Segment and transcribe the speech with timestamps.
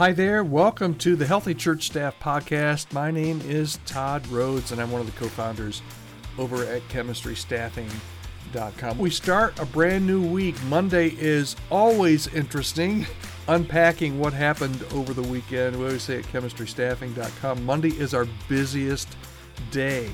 [0.00, 2.90] Hi there, welcome to the Healthy Church Staff Podcast.
[2.94, 5.82] My name is Todd Rhoades, and I'm one of the co founders
[6.38, 8.96] over at chemistrystaffing.com.
[8.96, 10.56] We start a brand new week.
[10.64, 13.06] Monday is always interesting,
[13.48, 15.76] unpacking what happened over the weekend.
[15.76, 19.18] We always say at chemistrystaffing.com, Monday is our busiest
[19.70, 20.08] day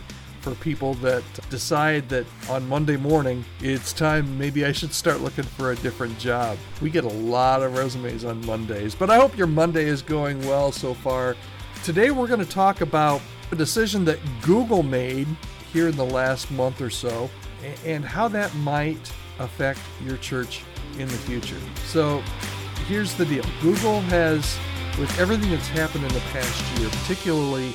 [0.46, 5.42] for people that decide that on Monday morning it's time maybe I should start looking
[5.42, 6.56] for a different job.
[6.80, 10.38] We get a lot of resumes on Mondays, but I hope your Monday is going
[10.46, 11.34] well so far.
[11.82, 13.20] Today we're going to talk about
[13.50, 15.26] a decision that Google made
[15.72, 17.28] here in the last month or so
[17.84, 20.62] and how that might affect your church
[20.96, 21.58] in the future.
[21.86, 22.22] So
[22.86, 24.56] here's the deal Google has,
[24.96, 27.74] with everything that's happened in the past year, particularly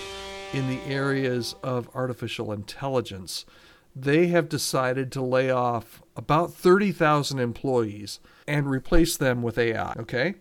[0.54, 3.46] in the areas of artificial intelligence.
[3.96, 9.94] They have decided to lay off about 30,000 employees and replace them with AI.
[9.98, 10.36] Okay?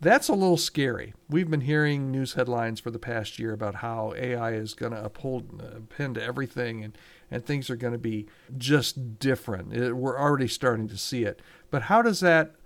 [0.00, 1.14] That's a little scary.
[1.28, 5.00] We've been hearing news headlines for the past year about how AI is going uh,
[5.00, 6.98] to uphold, append everything and,
[7.30, 8.26] and things are going to be
[8.58, 9.72] just different.
[9.74, 11.40] It, we're already starting to see it.
[11.70, 12.56] But how does that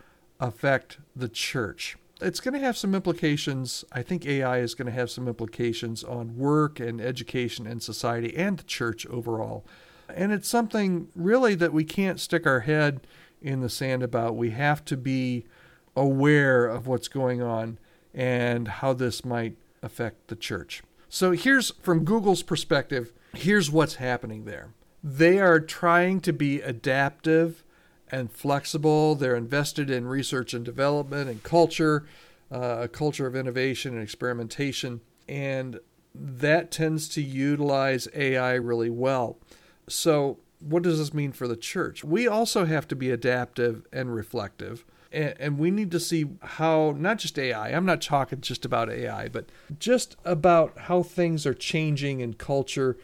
[0.41, 1.97] affect the church?
[2.21, 3.85] It's going to have some implications.
[3.93, 8.37] I think AI is going to have some implications on work and education and society
[8.37, 9.65] and the church overall.
[10.09, 13.07] And it's something really that we can't stick our head
[13.41, 14.37] in the sand about.
[14.37, 15.47] We have to be
[15.97, 17.79] aware of what's going on
[18.15, 20.83] and how this might affect the church.
[21.09, 24.71] So here's from Google's perspective, here's what's happening there.
[25.03, 27.65] They are trying to be adaptive
[28.11, 29.15] and flexible.
[29.15, 32.07] They're invested in research and development and culture,
[32.51, 35.01] uh, a culture of innovation and experimentation.
[35.29, 35.81] And
[36.15, 39.39] that tends to utilize AI really well.
[39.89, 42.05] So, what does this mean for the church?
[42.05, 44.85] We also have to be adaptive and reflective.
[45.11, 48.91] And, and we need to see how, not just AI, I'm not talking just about
[48.91, 49.47] AI, but
[49.79, 52.99] just about how things are changing in culture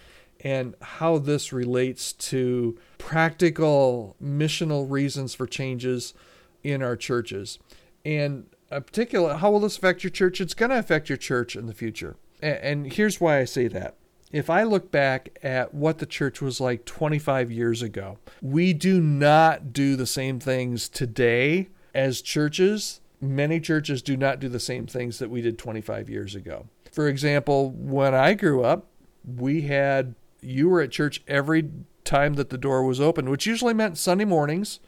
[0.47, 6.15] and how this relates to practical missional reasons for changes
[6.63, 7.59] in our churches.
[8.05, 10.41] And a particular, how will this affect your church?
[10.41, 12.15] It's going to affect your church in the future.
[12.41, 13.97] And here's why I say that.
[14.31, 19.01] If I look back at what the church was like 25 years ago, we do
[19.01, 23.01] not do the same things today as churches.
[23.21, 26.67] Many churches do not do the same things that we did 25 years ago.
[26.93, 28.87] For example, when I grew up,
[29.25, 31.71] we had you were at church every
[32.05, 34.81] time that the door was open, which usually meant Sunday mornings.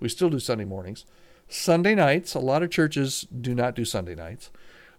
[0.00, 1.04] We still do Sunday mornings.
[1.48, 4.50] Sunday nights, a lot of churches do not do Sunday nights.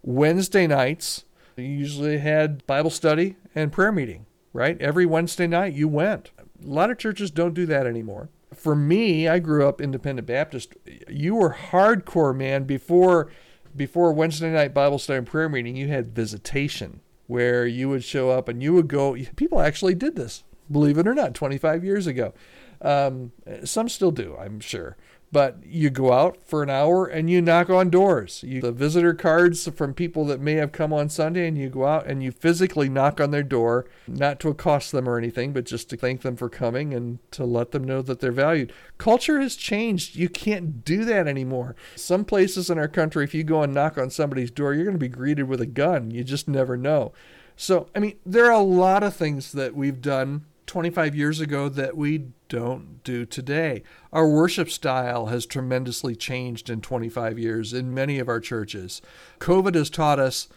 [0.02, 1.24] Wednesday nights,
[1.56, 4.80] you usually had Bible study and prayer meeting, right?
[4.80, 6.30] Every Wednesday night you went.
[6.38, 8.28] A lot of churches don't do that anymore.
[8.54, 10.74] For me, I grew up independent Baptist.
[11.08, 13.30] You were hardcore, man, before
[13.76, 18.30] before Wednesday night Bible study and prayer meeting, you had visitation where you would show
[18.30, 19.16] up and you would go.
[19.36, 22.34] People actually did this, believe it or not, 25 years ago.
[22.82, 23.32] Um,
[23.64, 24.96] some still do, I'm sure
[25.34, 28.44] but you go out for an hour and you knock on doors.
[28.46, 31.86] You the visitor cards from people that may have come on Sunday, and you go
[31.86, 35.64] out and you physically knock on their door, not to accost them or anything, but
[35.64, 38.72] just to thank them for coming and to let them know that they're valued.
[38.96, 40.14] Culture has changed.
[40.14, 41.74] You can't do that anymore.
[41.96, 44.94] Some places in our country, if you go and knock on somebody's door, you're going
[44.94, 46.12] to be greeted with a gun.
[46.12, 47.12] You just never know.
[47.56, 51.68] So, I mean, there are a lot of things that we've done 25 years ago
[51.68, 53.82] that we don't do today.
[54.12, 59.02] Our worship style has tremendously changed in 25 years in many of our churches.
[59.40, 60.48] COVID has taught us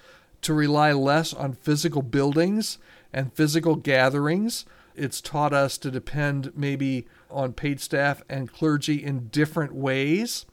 [0.41, 2.77] to rely less on physical buildings
[3.11, 4.65] and physical gatherings.
[4.95, 10.45] It's taught us to depend maybe on paid staff and clergy in different ways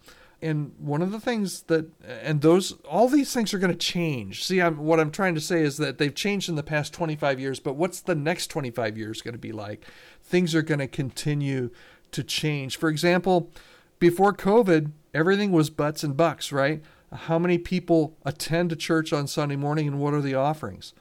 [0.44, 4.44] and one of the things that and those all these things are going to change.
[4.44, 7.40] See I'm, what i'm trying to say is that they've changed in the past 25
[7.40, 9.86] years but what's the next 25 years going to be like?
[10.22, 11.70] Things are going to continue
[12.12, 12.76] to change.
[12.76, 13.50] For example
[13.98, 16.82] before covid everything was butts and bucks right?
[17.12, 20.92] How many people attend a church on sunday morning and what are the offerings?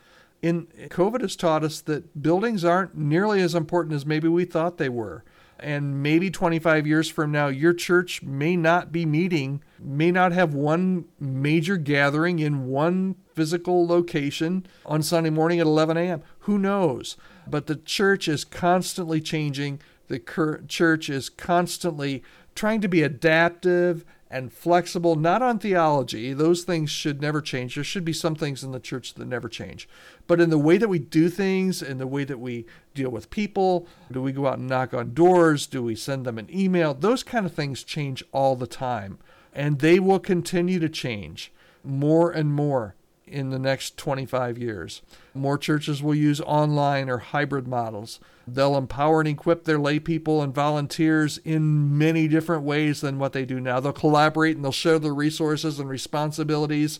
[0.41, 4.77] In covid has taught us that buildings aren't nearly as important as maybe we thought
[4.77, 5.25] they were
[5.63, 10.53] and maybe 25 years from now, your church may not be meeting, may not have
[10.53, 16.21] one major gathering in one physical location on Sunday morning at 11 a.m.
[16.39, 17.17] Who knows?
[17.47, 19.81] But the church is constantly changing.
[20.07, 20.19] The
[20.67, 22.23] church is constantly
[22.55, 26.33] trying to be adaptive and flexible, not on theology.
[26.33, 27.75] Those things should never change.
[27.75, 29.87] There should be some things in the church that never change.
[30.25, 32.65] But in the way that we do things, in the way that we
[32.95, 35.67] deal with people, do we go out and knock on doors?
[35.67, 36.95] Do we send them an email?
[36.95, 39.19] Those kind of things change all the time.
[39.53, 41.51] And they will continue to change.
[41.83, 42.95] more and more
[43.33, 45.01] in the next 25 years.
[45.33, 48.19] More churches will use online or hybrid models.
[48.47, 53.33] They'll empower and equip their lay people and volunteers in many different ways than what
[53.33, 53.79] they do now.
[53.79, 56.99] They'll collaborate and they'll share their resources and responsibilities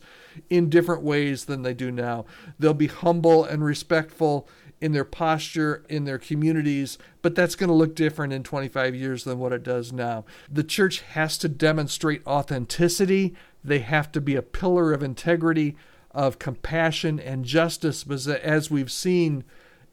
[0.50, 2.25] in different ways than they do now.
[2.57, 4.47] They'll be humble and respectful
[4.81, 9.24] in their posture in their communities, but that's going to look different in 25 years
[9.24, 10.25] than what it does now.
[10.51, 13.33] The church has to demonstrate authenticity,
[13.63, 15.77] they have to be a pillar of integrity,
[16.13, 19.44] of compassion and justice, because as we've seen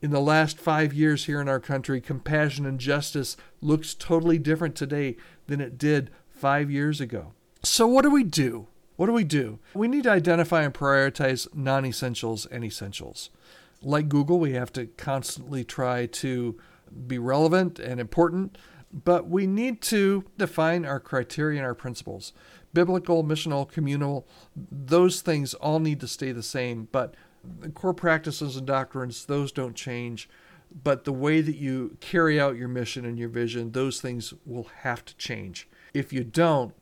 [0.02, 4.74] in the last five years here in our country, compassion and justice looks totally different
[4.74, 7.32] today than it did five years ago.
[7.62, 8.66] So, what do we do?
[8.96, 9.58] What do we do?
[9.74, 13.30] We need to identify and prioritize non essentials and essentials.
[13.82, 16.58] Like Google, we have to constantly try to
[17.06, 18.58] be relevant and important,
[18.92, 22.32] but we need to define our criteria and our principles
[22.72, 26.88] biblical, missional, communal, those things all need to stay the same.
[26.92, 27.14] But
[27.60, 30.28] the core practices and doctrines, those don't change.
[30.84, 34.68] But the way that you carry out your mission and your vision, those things will
[34.82, 35.68] have to change.
[35.92, 36.72] If you don't,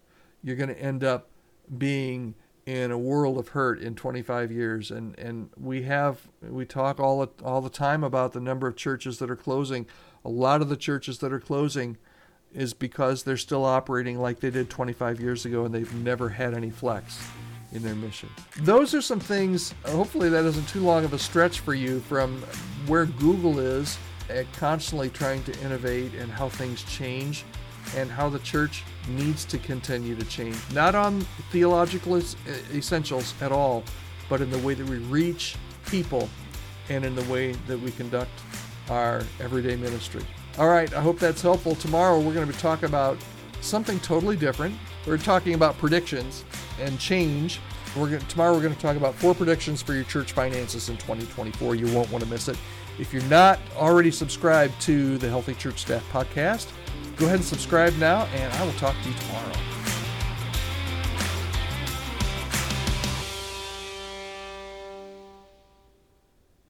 [0.42, 1.30] you're going to end up
[1.76, 2.34] being
[2.68, 4.90] in a world of hurt in 25 years.
[4.90, 8.76] And and we have we talk all the, all the time about the number of
[8.76, 9.86] churches that are closing.
[10.22, 11.96] A lot of the churches that are closing
[12.52, 16.52] is because they're still operating like they did 25 years ago and they've never had
[16.52, 17.18] any flex
[17.72, 18.28] in their mission.
[18.60, 22.42] Those are some things, hopefully, that isn't too long of a stretch for you from
[22.86, 23.98] where Google is
[24.28, 27.44] at constantly trying to innovate and how things change
[27.96, 30.56] and how the church needs to continue to change.
[30.72, 31.20] Not on
[31.50, 33.84] theological essentials at all,
[34.28, 35.56] but in the way that we reach
[35.86, 36.28] people
[36.88, 38.30] and in the way that we conduct
[38.90, 40.22] our everyday ministry.
[40.58, 41.74] All right, I hope that's helpful.
[41.74, 43.18] Tomorrow we're going to be talking about
[43.60, 44.74] something totally different.
[45.06, 46.44] We're talking about predictions
[46.80, 47.60] and change.
[47.96, 50.88] We're going to, tomorrow we're going to talk about four predictions for your church finances
[50.88, 51.74] in 2024.
[51.74, 52.58] You won't want to miss it.
[52.98, 56.68] If you're not already subscribed to the Healthy Church Staff podcast,
[57.18, 59.67] go ahead and subscribe now, and I will talk to you tomorrow.